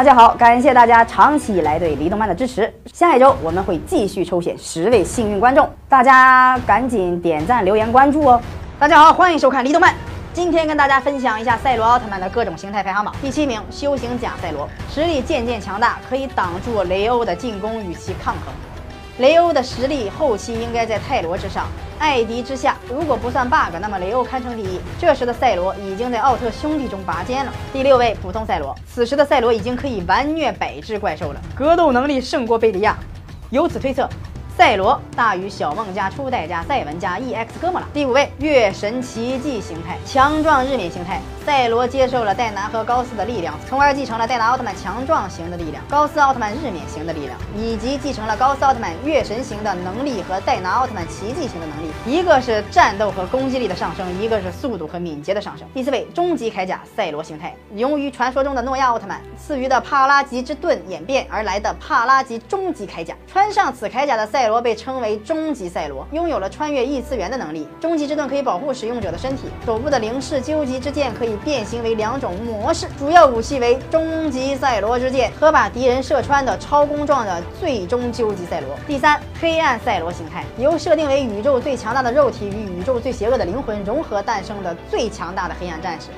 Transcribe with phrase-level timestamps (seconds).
[0.00, 2.72] 大家好，感谢大家长期以来对黎动漫的支持。
[2.90, 8.40] 下一周我们会继续抽选十位幸运观众，大家赶紧点赞、留言、关注哦。
[8.78, 9.94] 大家好，欢迎收看黎动漫。
[10.32, 13.14] 今天跟大家分享一下赛罗奥特曼的各种形态排行榜。
[13.20, 18.54] 第七名，修行假赛罗，实力渐渐强大，可以挡住雷欧的进攻，与其抗衡。
[19.18, 21.66] 雷欧的实力后期应该在泰罗之上，
[22.00, 22.76] 艾迪之下。
[22.88, 24.80] 如果不算 bug，那么雷欧堪称第一。
[24.98, 27.52] 这时的赛罗已经在奥特兄弟中拔尖了。
[27.72, 32.96] 第六位，普通赛罗，此时的赛罗已经可以完虐百只怪兽了，格斗能力胜过贝利亚。
[33.50, 34.08] 由此推测。
[34.56, 37.86] 赛罗大于小梦加初代加赛文加 EX 哥莫拉。
[37.94, 41.20] 第五位月神奇迹形态，强壮日冕形态。
[41.46, 51.90] 赛罗接受了戴拿和高斯的力量，从而继承了戴拿奥特曼强壮型的力量，高斯奥特曼日冕型的力量，以及继承了高斯奥特曼月神型的能力和戴拿奥特曼奇迹型的能力。
[52.06, 55.66] 一个是战斗和攻击力的上升，一个是速度和敏捷的上升。
[55.72, 63.16] 第四位终极铠甲赛罗形态，由于传说中的诺亚奥特曼赐予的帕拉吉之盾演变而来的帕拉吉终极铠甲。
[63.26, 67.68] 穿上此铠甲的赛罗罗被称为终极赛罗，拥有了穿越异次元的能力。
[67.80, 78.70] 终极之盾可以保护使用者的身体，手部的灵式究极之剑可以变形为两种模式，主要武器为终极赛罗之剑和把敌人射穿的超攻状的最终究极赛罗。
[78.88, 86.08] 第三，黑暗赛罗形态，由设定为宇宙最强大的肉体与宇宙最邪恶的灵魂融合诞生的最强大的黑暗战士，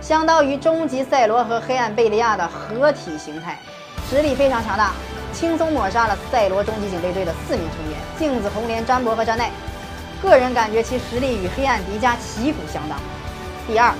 [0.00, 3.58] 相当于终极赛罗和黑暗贝利亚的合体形态，
[4.10, 4.92] 实力非常强大。
[5.38, 9.50] 轻松抹杀了赛罗终极警备队的四名成员镜子、红莲、詹伯和詹奈。
[10.22, 12.98] 个人感觉其实力与黑暗迪迦旗鼓相当。
[13.68, 13.92] 第二，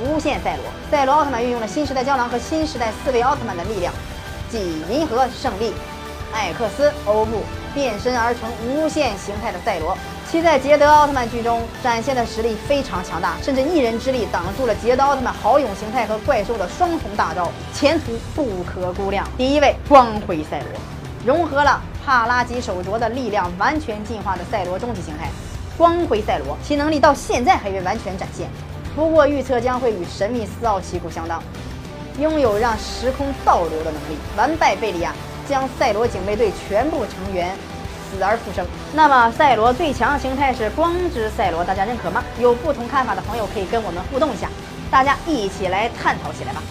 [0.00, 3.92] 无限赛罗，赛罗奥特曼运用了新时代胶囊和新时代四位奥特曼的力量，
[4.50, 5.74] 即银河胜利、
[6.34, 9.96] 艾克斯、欧布变身而成无限形态的赛罗。
[10.30, 19.24] 其在捷德奥特曼剧中展现的实力非常强大，甚至一人之力挡住了捷德奥特曼豪勇形态和怪兽的双重大招，前途不可估量。
[19.38, 20.68] 第一位光辉赛罗，
[21.24, 25.28] 融合了帕拉吉手镯的力量，完全进化的赛罗终极形态——
[25.78, 28.48] 光辉赛罗，其能力到现在还未完全展现，
[28.96, 31.40] 不过预测将会与神秘四奥旗鼓相当，
[32.18, 35.12] 拥有让时空倒流的能力，完败贝利亚，
[35.48, 37.54] 将赛罗警备队全部成员。
[38.16, 38.64] 死而复生。
[38.94, 42.22] 那么赛罗最强形态是光之赛罗，大家认可吗？
[42.38, 44.48] 有不同看法的朋友可以跟我们互动一下，
[44.88, 46.62] 大家一起来探讨起来吧。